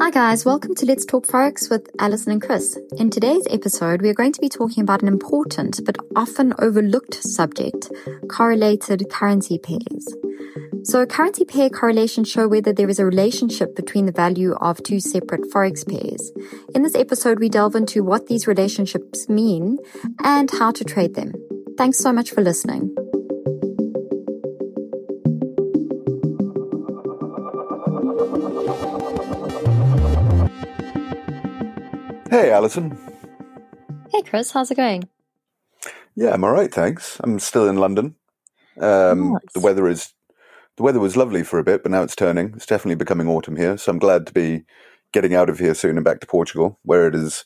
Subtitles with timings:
[0.00, 0.44] Hi, guys.
[0.44, 2.78] Welcome to Let's Talk Forex with Alison and Chris.
[2.98, 7.14] In today's episode, we are going to be talking about an important but often overlooked
[7.14, 7.90] subject
[8.28, 10.14] correlated currency pairs.
[10.84, 15.00] So, currency pair correlations show whether there is a relationship between the value of two
[15.00, 16.30] separate Forex pairs.
[16.76, 19.78] In this episode, we delve into what these relationships mean
[20.22, 21.32] and how to trade them.
[21.76, 22.94] Thanks so much for listening.
[32.30, 32.96] Hey, Alison.
[34.12, 34.50] Hey, Chris.
[34.52, 35.08] How's it going?
[36.14, 37.18] Yeah, I'm all right, thanks.
[37.20, 38.16] I'm still in London.
[38.80, 39.52] Um, Nice.
[39.54, 40.12] The weather is
[40.76, 42.52] the weather was lovely for a bit, but now it's turning.
[42.54, 44.64] It's definitely becoming autumn here, so I'm glad to be
[45.12, 47.44] getting out of here soon and back to Portugal, where it is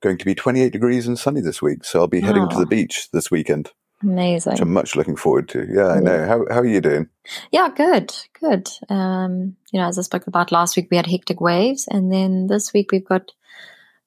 [0.00, 1.84] going to be 28 degrees and sunny this week.
[1.84, 2.60] So I'll be heading to Oh.
[2.60, 3.70] the beach this weekend,
[4.02, 4.52] Amazing.
[4.52, 5.66] which I'm much looking forward to.
[5.70, 6.26] Yeah, I know.
[6.26, 7.08] How how are you doing?
[7.50, 8.68] Yeah, good, good.
[8.88, 12.46] Um, you know, as I spoke about last week, we had hectic waves, and then
[12.46, 13.32] this week we've got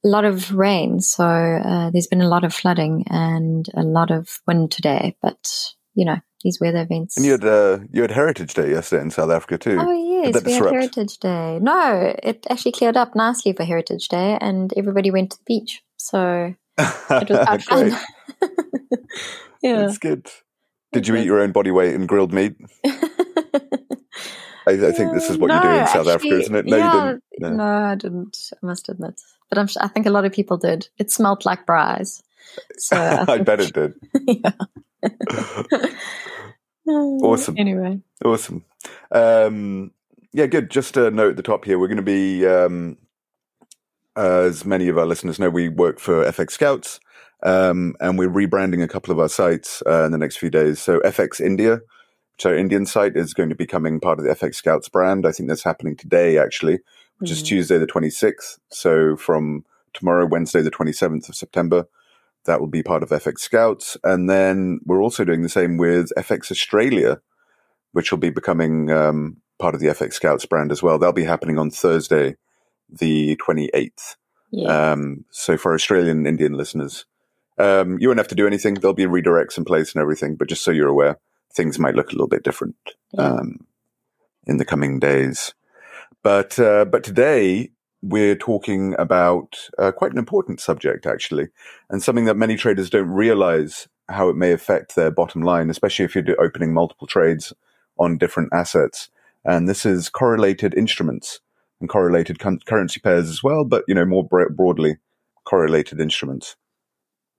[0.05, 0.99] a lot of rain.
[0.99, 5.15] So uh, there's been a lot of flooding and a lot of wind today.
[5.21, 7.17] But you know, these weather events.
[7.17, 9.77] And you had uh, you had Heritage Day yesterday in South Africa too.
[9.79, 10.63] Oh yes, we had?
[10.63, 11.59] Heritage Day.
[11.61, 15.81] No, it actually cleared up nicely for Heritage Day, and everybody went to the beach.
[15.97, 17.97] So it was quite fun.
[19.63, 19.77] Yeah.
[19.77, 20.29] That's good.
[20.91, 22.55] Did you eat your own body weight in grilled meat?
[22.85, 26.65] I, I think this is what you do in South Africa, isn't it?
[26.65, 27.23] No, yeah, you didn't.
[27.39, 27.49] No.
[27.49, 28.37] No, I didn't.
[28.53, 29.19] I must admit,
[29.53, 29.67] but I'm.
[29.79, 30.87] I think a lot of people did.
[30.97, 32.23] It smelled like braais.
[32.77, 33.93] So I I bet it did.
[34.27, 35.89] yeah.
[36.85, 37.55] Awesome.
[37.57, 38.65] Anyway, Awesome.
[39.09, 39.91] Um,
[40.33, 40.69] yeah, good.
[40.69, 41.79] Just a note at the top here.
[41.79, 42.97] We're going to be, um,
[44.17, 46.99] as many of our listeners know, we work for FX Scouts,
[47.41, 50.81] um, and we're rebranding a couple of our sites uh, in the next few days.
[50.81, 51.79] So FX India,
[52.35, 55.25] which our Indian site, is going to be becoming part of the FX Scouts brand.
[55.25, 56.79] I think that's happening today, actually,
[57.19, 57.45] which is Mhm.
[57.47, 58.59] Tuesday the 26th.
[58.71, 61.87] So from tomorrow, Wednesday the 27th of September,
[62.45, 63.95] that will be part of FX Scouts.
[64.03, 67.21] And then we're also doing the same with FX Australia,
[67.93, 70.97] which will be becoming um, part of the FX Scouts brand as well.
[70.99, 72.35] That'll be happening on Thursday,
[72.89, 74.15] the 28th.
[74.51, 77.05] yeah, Um, so for Australian and Indian listeners,
[77.57, 78.73] um, you won't have to do anything.
[78.75, 81.19] There'll be redirects in place and everything, but just so you're aware,
[81.55, 82.75] things might look a little bit different
[83.13, 83.25] Yeah.
[83.35, 83.67] um,
[84.47, 85.53] in the coming days.
[86.21, 91.47] But uh, but today we're talking about uh, quite an important subject actually,
[91.89, 96.05] and something that many traders don't realize how it may affect their bottom line, especially
[96.05, 97.53] if you're opening multiple trades
[97.97, 99.09] on different assets.
[99.45, 101.39] And this is correlated instruments
[101.79, 104.97] and correlated con- currency pairs as well, but you know more bro- broadly
[105.45, 106.55] correlated instruments.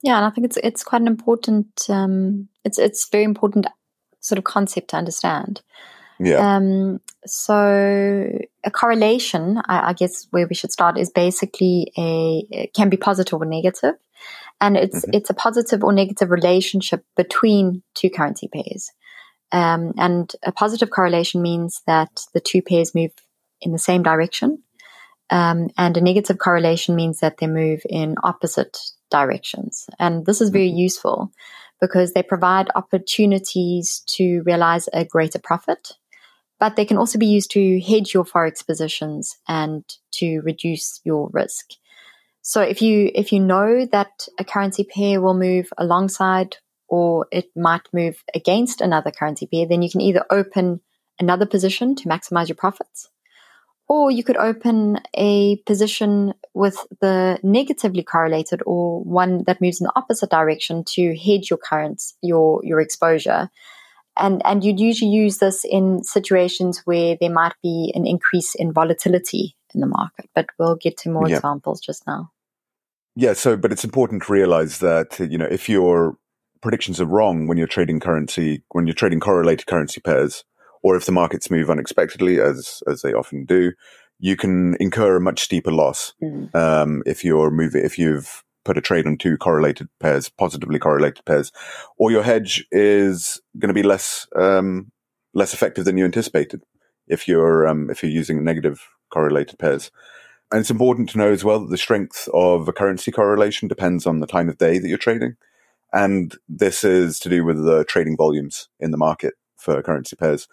[0.02, 1.86] yeah, and I think it's it's quite an important.
[1.88, 3.66] Um, it's it's very important
[4.20, 5.62] sort of concept to understand.
[6.18, 8.28] Yeah, Um, so
[8.64, 12.96] a correlation, I, I guess, where we should start is basically a it can be
[12.96, 13.94] positive or negative,
[14.60, 15.14] and it's Mhm.
[15.14, 18.90] it's a positive or negative relationship between two currency pairs.
[19.52, 23.12] Um, and a positive correlation means that the two pairs move
[23.60, 24.62] in the same direction,
[25.30, 28.78] um, and a negative correlation means that they move in opposite
[29.10, 29.86] directions.
[29.98, 31.30] And this is very useful
[31.80, 35.92] because they provide opportunities to realize a greater profit
[36.64, 41.28] but they can also be used to hedge your forex positions and to reduce your
[41.30, 41.66] risk.
[42.40, 46.56] So if you if you know that a currency pair will move alongside
[46.88, 50.80] or it might move against another currency pair, then you can either open
[51.20, 53.10] another position to maximize your profits,
[53.86, 59.84] or you could open a position with the negatively correlated or one that moves in
[59.84, 63.50] the opposite direction to hedge your currents your your exposure
[64.16, 68.72] and and you'd usually use this in situations where there might be an increase in
[68.72, 71.36] volatility in the market but we'll get to more Yeah.
[71.36, 72.30] examples just now
[73.16, 73.32] yeah.
[73.32, 76.16] So, but it's important to realize that you know if your
[76.62, 80.44] predictions are wrong when you're trading currency, when you're trading correlated currency pairs,
[80.82, 83.72] or if the markets move unexpectedly, as as they often do,
[84.18, 86.12] you can incur a much steeper loss
[86.54, 91.24] um, if you're moving if you've put a trade on two correlated pairs, positively correlated
[91.24, 91.52] pairs,
[91.96, 94.90] or your hedge is going to be less um,
[95.34, 96.62] less effective than you anticipated
[97.06, 99.90] if you're um, if you're using negative correlated pairs.
[100.50, 104.06] And it's important to know as well that the strength of a currency correlation depends
[104.06, 105.36] on the time of day that you're trading,
[105.92, 110.48] and this is to do with the trading volumes in the market for currency pairs.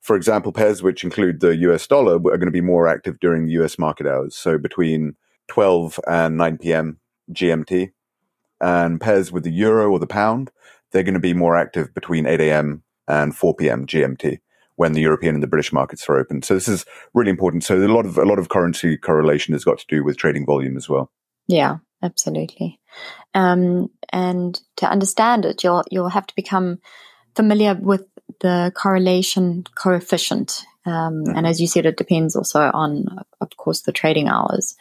[0.00, 3.48] For example, pairs which include the US dollar are going to be more active during
[3.48, 5.16] US market hours, so between
[5.48, 7.00] 12 and 9 p.m.
[7.32, 7.92] GMT.
[8.60, 10.50] And pairs with the euro or the pound,
[10.90, 12.82] they're going to be more active between 8 a.m.
[13.06, 13.86] and 4 p.m.
[13.86, 14.38] GMT,
[14.76, 16.42] when the European and the British markets are open.
[16.42, 17.64] So this is really important.
[17.64, 20.46] So a lot of a lot of currency correlation has got to do with trading
[20.46, 21.10] volume as well.
[21.46, 22.80] Yeah, absolutely.
[23.34, 26.78] Um, and to understand it, you'll you'll have to become
[27.34, 28.06] familiar with
[28.40, 30.64] the correlation coefficient.
[30.84, 31.36] Um, mm-hmm.
[31.36, 34.76] And as you said, it depends also on, of course, the trading hours.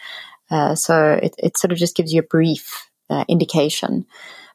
[0.49, 4.05] Uh, so it, it sort of just gives you a brief uh, indication.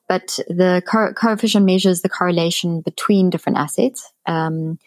[0.08, 4.12] But the co- coefficient measures the correlation between different assets.
[4.26, 4.78] Um,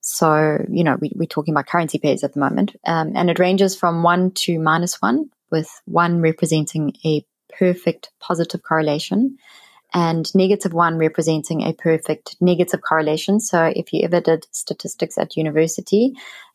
[0.00, 3.38] so, you know, we, are talking about currency pairs at the moment, um, and it
[3.38, 7.24] ranges from one to minus one, with one representing a
[7.58, 9.38] perfect positive correlation
[9.94, 13.38] and negative one representing a perfect negative correlation.
[13.38, 16.12] So if you ever did statistics at university,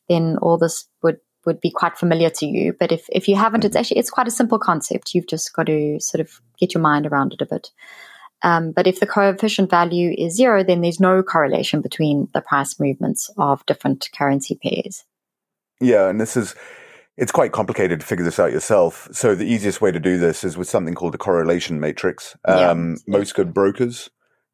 [0.10, 2.74] then all this would would be quite familiar to you.
[2.80, 5.14] But if, if you haven't, it's actually it's quite a simple concept.
[5.14, 7.72] You've just got to sort of get your mind around it a bit.
[8.42, 12.80] Um, but if the coefficient value is zero, then there's no correlation between the price
[12.80, 15.04] movements of different currency pairs.
[15.82, 16.56] Yeah, and this is
[17.18, 19.10] it's quite complicated to figure this out yourself.
[19.12, 22.38] So the easiest way to do this is with something called a correlation matrix.
[22.46, 23.18] Um, yeah.
[23.18, 24.10] Most good brokers,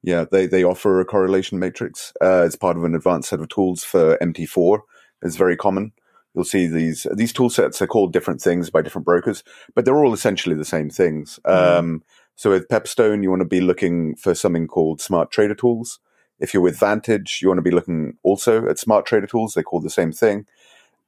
[0.05, 3.49] yeah, they, they offer a correlation matrix uh, as part of an advanced set of
[3.49, 4.79] tools for MT4.
[5.23, 5.93] It's very common.
[6.35, 9.43] You'll see these these tool sets are called different things by different brokers,
[9.73, 11.39] but they're all essentially the same things.
[11.45, 11.79] Mm.
[11.79, 12.03] Um,
[12.35, 15.99] so with Pepperstone, you want to be looking for something called Smart Trader Tools.
[16.39, 19.53] If you're with Vantage, you want to be looking also at Smart Trader Tools.
[19.53, 20.45] They call the same thing.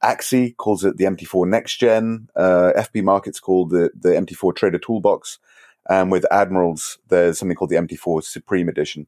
[0.02, 2.28] Axi calls it the MT4 NexGen.
[2.34, 5.38] Uh, FP Markets called the, the MT4 Trader Toolbox.
[5.88, 9.06] And with Admirals, there's something called the MT4 Supreme Edition.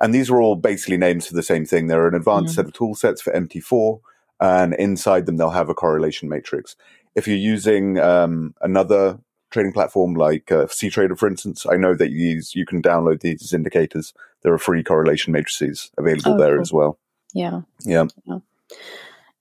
[0.00, 1.86] And these are all basically names for the same thing.
[1.86, 2.54] They're an advanced mm-hmm.
[2.56, 4.00] set of tool sets for MT4,
[4.42, 6.74] and inside them, they'll have a correlation matrix.
[7.14, 12.10] If you're using um, another trading platform like uh, CTrader, for instance, I know that
[12.10, 14.12] you use, you can download these as indicators.
[14.42, 16.60] There are free correlation matrices available oh, there cool.
[16.60, 16.98] as well.
[17.32, 17.60] Yeah.
[17.84, 18.06] Yeah.
[18.24, 18.38] yeah.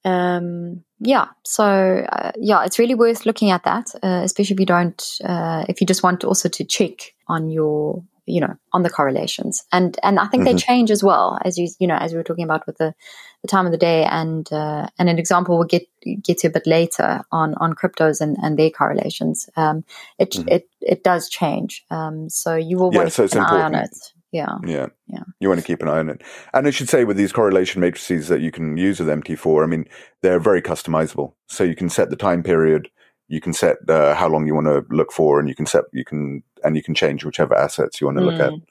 [0.06, 1.66] Um, yeah, so
[2.12, 5.82] uh, yeah, it's really worth looking at that, uh, especially if you don't, uh, if
[5.82, 10.20] you just want also to check on your, you know, on the correlations, and and
[10.20, 10.56] I think mm-hmm.
[10.56, 12.94] they change as well as you, you know, as we were talking about with the,
[13.42, 15.88] the time of the day, and uh, and an example we'll get
[16.24, 19.50] get to a bit later on on cryptos and, and their correlations.
[19.56, 19.84] Um,
[20.18, 20.48] it mm-hmm.
[20.50, 23.76] it it does change, um, so you will want yeah, to so keep an important.
[23.76, 23.98] eye on it.
[24.32, 24.58] Yeah.
[24.66, 24.88] Yeah.
[25.08, 25.24] Yeah.
[25.40, 26.22] You want to keep an eye on it.
[26.54, 29.68] And I should say with these correlation matrices that you can use with MT4, I
[29.68, 29.86] mean,
[30.22, 31.34] they're very customizable.
[31.48, 32.90] So you can set the time period,
[33.28, 35.84] you can set uh, how long you want to look for, and you can set,
[35.92, 38.32] you can, and you can change whichever assets you want to mm.
[38.32, 38.52] look at.
[38.52, 38.64] Mm.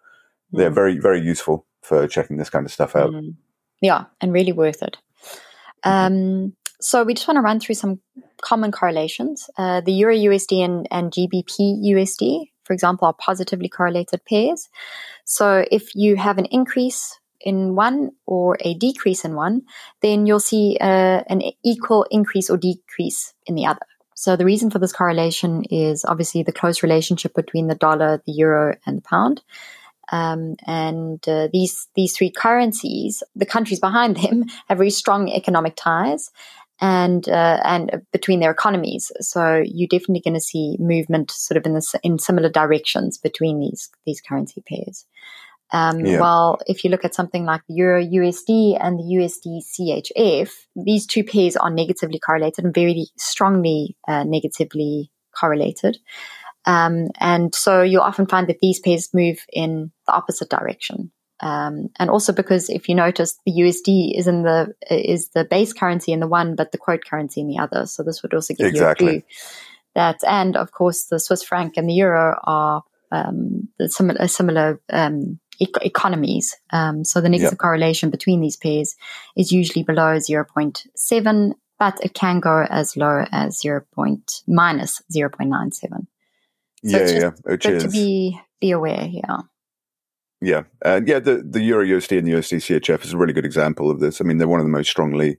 [0.53, 0.75] They're mm.
[0.75, 3.11] very, very useful for checking this kind of stuff out.
[3.11, 3.35] Mm.
[3.81, 4.05] Yeah.
[4.21, 4.99] And really worth it.
[5.83, 8.01] Um, so we just want to run through some
[8.43, 9.49] common correlations.
[9.57, 14.69] Uh, the Euro USD and, and GBP USD for example, are positively correlated pairs.
[15.25, 19.63] So if you have an increase in one or a decrease in one,
[20.03, 23.85] then you'll see uh, an equal increase or decrease in the other.
[24.21, 28.33] So the reason for this correlation is obviously the close relationship between the dollar, the
[28.33, 29.41] euro, and the pound.
[30.13, 35.75] Um, and uh, these these three currencies, the countries behind them, have very strong economic
[35.75, 36.31] ties,
[36.83, 39.11] and uh, and between their economies.
[39.23, 43.59] So you're definitely going to see movement sort of in this in similar directions between
[43.59, 45.07] these these currency pairs.
[45.73, 46.21] Um, yeah.
[46.21, 51.07] While if you look at something like the Euro USD and the USD CHF, these
[51.07, 55.99] two pairs are negatively correlated and very strongly uh, negatively correlated.
[56.67, 61.13] Um, and so you'll often find that these pairs move in the opposite direction.
[61.43, 65.73] Um, and also because if you notice, the USD is in the is the base
[65.73, 67.87] currency in the one, but the quote currency in the other.
[67.87, 69.07] So this would also give exactly.
[69.07, 69.29] you a clue
[69.95, 70.19] that.
[70.27, 75.69] And of course, the Swiss franc and the euro are um, similar similar um, e-
[75.83, 76.57] economies.
[76.71, 77.59] Um, so the negative yep.
[77.59, 78.97] correlation between these pairs
[79.37, 84.43] is usually below zero point seven, but it can go as low as zero point
[84.49, 86.09] minus zero point nine seven.
[86.85, 87.85] So yeah, yeah, which is.
[87.85, 89.09] to be be aware.
[89.11, 89.43] Yeah.
[90.43, 93.45] Yeah, and yeah, the the Euro USD and the USD CHF is a really good
[93.45, 94.23] example of this.
[94.23, 95.37] I mean, they're one of the most strongly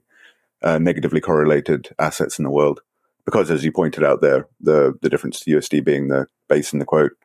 [0.62, 2.82] uh, negatively correlated assets in the world
[3.24, 6.80] because, as you pointed out there, the the difference to USD being the base and
[6.80, 7.16] the quote,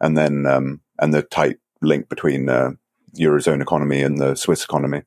[0.00, 2.70] and then um, and the tight link between uh,
[3.18, 5.02] eurozone economy and the Swiss economy.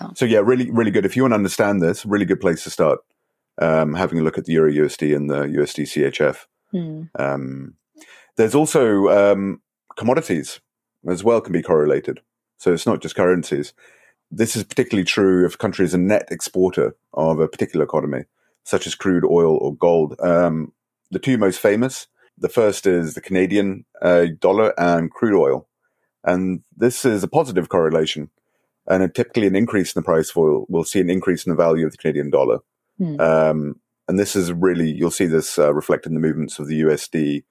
[0.00, 0.08] Yeah.
[0.14, 1.04] So yeah, really, really good.
[1.04, 3.00] If you want to understand this, really good place to start.
[3.58, 6.46] Um, having a look at the Euro USD and the USD CHF.
[6.72, 7.10] Mm.
[7.18, 7.74] Um,
[8.36, 9.60] there's also um,
[9.96, 10.60] commodities
[11.06, 12.20] as well can be correlated.
[12.58, 13.72] So it's not just currencies.
[14.30, 18.24] This is particularly true if a country is a net exporter of a particular economy,
[18.64, 20.14] such as crude oil or gold.
[20.20, 20.72] Um,
[21.10, 22.06] the two most famous,
[22.38, 25.66] the first is the Canadian uh, dollar and crude oil.
[26.24, 28.30] And this is a positive correlation.
[28.86, 31.50] and a, typically an increase in the price of oil will see an increase in
[31.50, 32.58] the value of the Canadian dollar.
[33.00, 33.20] Mm.
[33.20, 36.82] Um, and this is really you'll see this uh, reflected in the movements of the
[36.82, 37.44] USD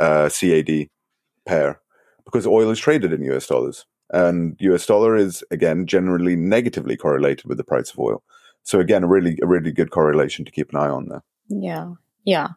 [0.00, 0.88] uh, CAD
[1.46, 1.80] pair
[2.24, 7.46] because oil is traded in US dollars, and US dollar is again generally negatively correlated
[7.46, 8.22] with the price of oil.
[8.64, 11.22] So again, a really a really good correlation to keep an eye on there.
[11.48, 11.92] Yeah,
[12.24, 12.48] yeah,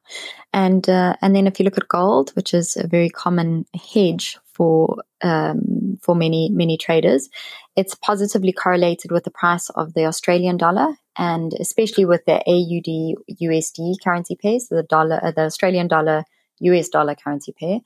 [0.52, 4.38] and uh, and then if you look at gold, which is a very common hedge
[4.56, 7.30] for um, for many many traders,
[7.76, 13.38] it's positively correlated with the price of the Australian dollar and especially with the AUD
[13.42, 16.24] USD currency pair, so the dollar, uh, the Australian dollar
[16.60, 17.80] US dollar currency pair.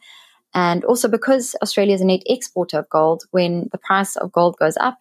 [0.54, 4.58] And also because Australia is a net exporter of gold, when the price of gold
[4.58, 4.98] goes up,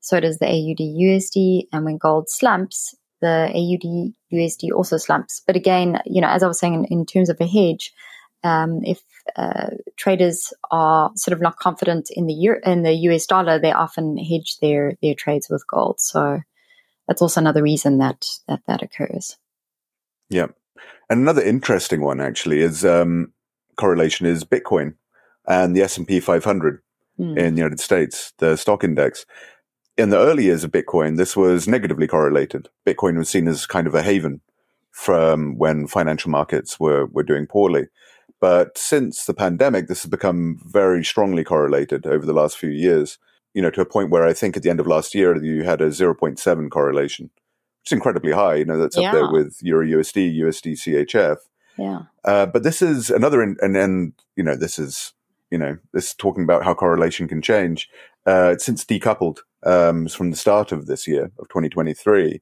[0.00, 1.68] so does the AUD USD.
[1.72, 5.40] And when gold slumps, the AUD USD also slumps.
[5.46, 7.94] But again, you know, as I was saying, in, in terms of a hedge,
[8.44, 9.02] um, if
[9.36, 13.72] uh, traders are sort of not confident in the Euro, in the US dollar, they
[13.72, 16.00] often hedge their their trades with gold.
[16.00, 16.40] So
[17.06, 19.36] that's also another reason that that that occurs.
[20.28, 20.46] Yeah,
[21.08, 23.32] and another interesting one actually is um,
[23.76, 24.94] correlation is Bitcoin
[25.46, 26.82] and the S and P 500
[27.18, 27.36] mm.
[27.36, 29.26] in the United States, the stock index.
[29.98, 32.68] In the early years of Bitcoin, this was negatively correlated.
[32.86, 34.40] Bitcoin was seen as kind of a haven
[34.90, 37.88] from when financial markets were were doing poorly.
[38.42, 43.18] But since the pandemic, this has become very strongly correlated over the last few years
[43.54, 45.64] you know, to a point where I think at the end of last year you
[45.64, 48.56] had a 0.7 correlation, which is incredibly high.
[48.56, 49.08] You know, that's yeah.
[49.08, 51.36] up there with Euro USD, USD CHF.
[51.78, 52.02] Yeah.
[52.24, 55.12] Uh, but this is another, in, and then, you know, this is,
[55.50, 57.88] you know, this talking about how correlation can change.
[58.24, 62.40] Uh, since decoupled um, from the start of this year of 2023.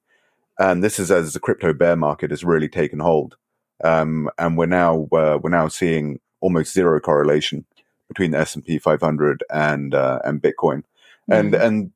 [0.59, 3.37] And this is as the crypto bear market has really taken hold.
[3.83, 7.65] Um, and we're now, uh, we're now seeing almost zero correlation
[8.09, 10.83] between the S&P 500 and, uh, and Bitcoin.
[11.29, 11.65] And mm.
[11.65, 11.93] and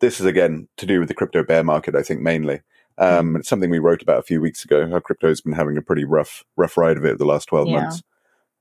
[0.00, 2.62] this is again to do with the crypto bear market, I think mainly.
[2.98, 4.88] Um, it's something we wrote about a few weeks ago.
[4.88, 7.68] How crypto has been having a pretty rough rough ride of it the last twelve
[7.68, 7.80] yeah.
[7.80, 8.02] months.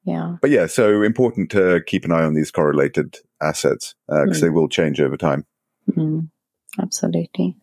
[0.06, 0.38] Yeah.
[0.42, 4.42] But yeah, so important to keep an eye on these correlated assets because uh, mm.
[4.42, 5.46] they will change over time.
[5.92, 6.30] Mm.
[6.80, 7.56] Absolutely.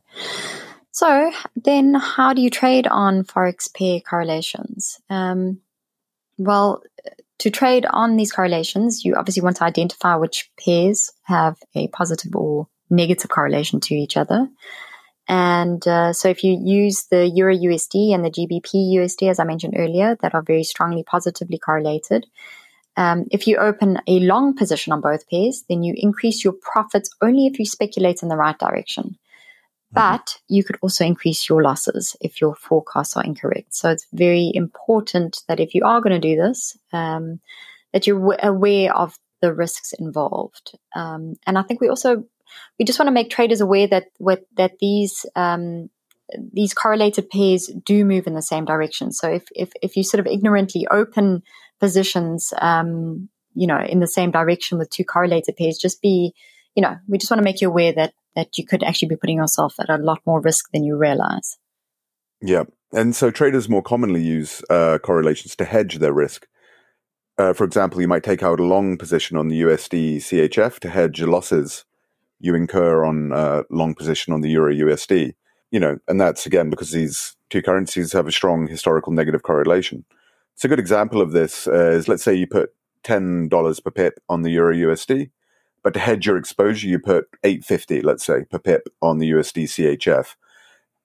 [0.97, 4.99] So then, how do you trade on forex pair correlations?
[5.11, 5.61] Um,
[6.39, 6.83] well,
[7.41, 12.35] to trade on these correlations, you obviously want to identify which pairs have a positive
[12.35, 14.49] or negative correlation to each other.
[15.29, 19.45] And uh, so if you use the Euro USD and the GBP USD, as I
[19.45, 22.25] mentioned earlier, that are very strongly positively correlated,
[22.97, 27.11] um, if you open a long position on both pairs, then you increase your profits
[27.21, 29.19] only if you speculate in the right direction.
[29.97, 33.75] But you could also increase your losses if your forecasts are incorrect.
[33.75, 37.41] So it's very important that if you are going to do this, um,
[37.93, 40.79] that you're w- aware of the risks involved.
[40.95, 42.25] Um, and I think we also
[42.79, 45.89] we just want to make traders aware that with, that these um,
[46.53, 49.13] these correlated pairs do move in the same direction.
[49.13, 51.43] So if if, if you sort of ignorantly open
[51.81, 56.35] positions, um, you know, in the same direction with two correlated pairs, just be
[56.75, 59.17] you know, we just want to make you aware that that you could actually be
[59.17, 61.59] putting yourself at a lot more risk than you realize.
[62.41, 62.65] Yeah.
[62.93, 66.47] And so traders more commonly use uh, correlations to hedge their risk.
[67.39, 70.89] Uh, for example, you might take out a long position on the USD CHF to
[70.89, 71.85] hedge losses
[72.39, 75.35] you incur on a uh, long position on the Euro USD.
[75.71, 80.05] You know, and that's again because these two currencies have a strong historical negative correlation.
[80.55, 82.71] So a good example of this uh, is let's say you put
[83.03, 85.31] ten dollars per pip on the Euro USD,
[85.87, 89.67] but to hedge your exposure, you put 850, let's say, per pip on the USD
[89.67, 90.35] CHF.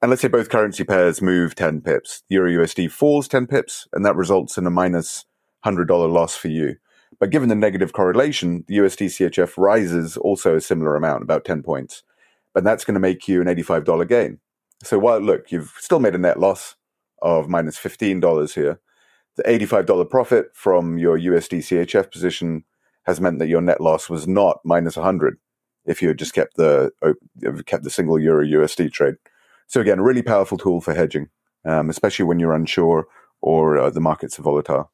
[0.02, 2.24] And let's say both currency pairs move 10 pips.
[2.30, 5.26] Euro USD falls 10 pips, and that results in a minus
[5.64, 6.78] $100 loss for you.
[7.20, 11.62] But given the negative correlation, the USD CHF rises also a similar amount, about 10
[11.62, 12.02] points.
[12.52, 14.40] But that's going to make you an $85 gain.
[14.82, 16.76] So while, look, you've still made a net loss
[17.22, 18.80] of minus $15 here.
[19.36, 22.64] The $85 profit from your USD CHF position
[23.04, 25.38] has meant that your net loss was not minus 100
[25.86, 26.92] if you had just kept the
[27.66, 29.16] kept the single euro USD trade.
[29.68, 31.30] So again, a really powerful tool for hedging,
[31.66, 33.08] um, especially when you're unsure
[33.42, 34.92] or uh, the markets are volatile.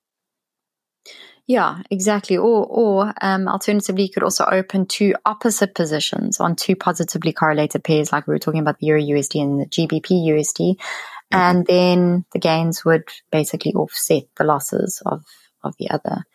[1.48, 2.36] Yeah, exactly.
[2.36, 7.86] Or, or um, alternatively, you could also open two opposite positions on two positively correlated
[7.86, 11.38] pairs, like we were talking about the Euro USD and the GBP USD, mm-hmm.
[11.38, 15.24] and then the gains would basically offset the losses of
[15.64, 16.26] of the other.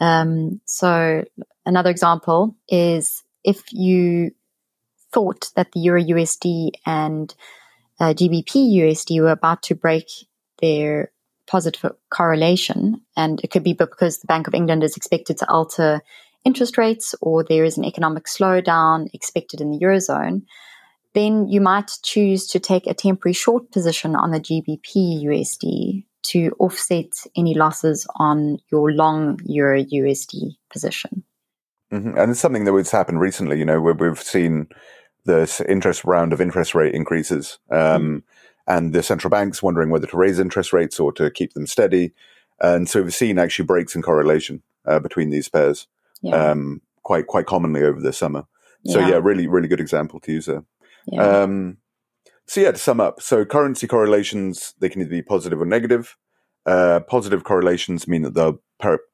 [0.00, 1.24] Um, so
[1.64, 4.32] another example is if you
[5.12, 7.34] thought that the Euro USD and
[8.00, 10.06] uh, GBP USD were about to break
[10.60, 11.12] their
[11.46, 16.00] positive correlation, and it could be because the Bank of England is expected to alter
[16.44, 20.42] interest rates or there is an economic slowdown expected in the Eurozone,
[21.14, 26.54] then you might choose to take a temporary short position on the GBP USD to
[26.58, 31.24] offset any losses on your long Euro USD position.
[31.92, 32.16] Mm-hmm.
[32.16, 34.68] And it's something that has happened recently, you know, where we've seen
[35.24, 38.18] this interest round of interest rate increases um, mm-hmm.
[38.66, 42.12] and the central banks wondering whether to raise interest rates or to keep them steady.
[42.60, 45.86] And so we've seen actually breaks in correlation uh, between these pairs
[46.22, 46.50] yeah.
[46.50, 48.44] um, quite quite commonly over the summer.
[48.86, 49.10] So yeah.
[49.10, 50.64] yeah, really really good example to use there.
[51.06, 51.42] Yeah.
[51.42, 51.78] Um,
[52.52, 56.18] so yeah, to sum up, so currency correlations they can either be positive or negative.
[56.66, 58.58] Uh, positive correlations mean that the,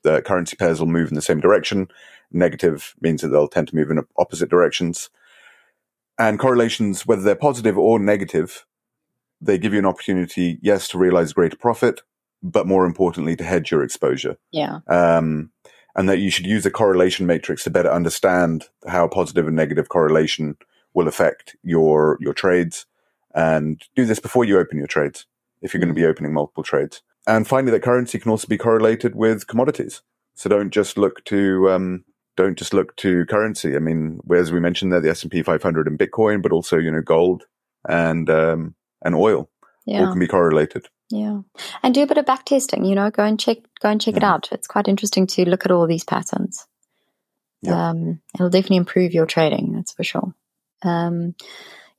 [0.03, 1.87] the currency pairs will move in the same direction.
[2.33, 5.09] Negative means that they'll tend to move in opposite directions.
[6.19, 8.67] And correlations, whether they're positive or negative,
[9.41, 12.01] they give you an opportunity, yes, to realize greater profit,
[12.43, 14.37] but more importantly, to hedge your exposure.
[14.51, 14.81] Yeah.
[14.89, 15.53] Um,
[15.95, 19.91] and that you should use a correlation matrix to better understand how positive and negative
[19.91, 20.57] correlation
[20.93, 22.85] will affect your your trades,
[23.35, 25.27] and do this before you open your trades
[25.61, 25.89] if you're mm-hmm.
[25.89, 27.03] going to be opening multiple trades.
[27.27, 30.03] And finally, that currency can also be correlated with commodities.
[30.35, 32.05] So don't just look to um,
[32.37, 33.75] don't just look to currency.
[33.75, 36.79] I mean, as we mentioned there, the S and P 500 and Bitcoin, but also
[36.79, 37.45] you know gold
[37.89, 39.51] and um, and oil
[39.85, 40.01] yeah.
[40.01, 40.87] all can be correlated.
[41.11, 41.41] Yeah,
[41.83, 42.85] and do a bit of back testing.
[42.85, 44.19] You know, go and check go and check yeah.
[44.19, 44.49] it out.
[44.53, 46.67] It's quite interesting to look at all these patterns.
[47.63, 47.91] Yeah.
[47.91, 49.73] Um, it'll definitely improve your trading.
[49.75, 50.33] That's for sure.
[50.83, 51.35] Um,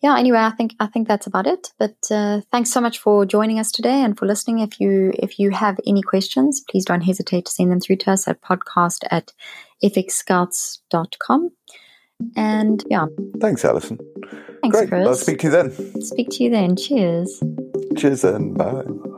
[0.02, 0.18] yeah.
[0.18, 1.72] Anyway, I think I think that's about it.
[1.78, 4.60] But uh, thanks so much for joining us today and for listening.
[4.60, 8.12] If you if you have any questions, please don't hesitate to send them through to
[8.12, 9.34] us at podcast at
[9.84, 11.52] fxscouts.com.
[12.36, 13.06] And yeah.
[13.40, 13.98] Thanks, Alison.
[14.62, 14.90] Thanks, Great.
[14.90, 15.08] Chris.
[15.08, 16.02] I'll speak to you then.
[16.02, 16.76] Speak to you then.
[16.76, 17.42] Cheers.
[17.98, 19.09] Cheers and bye.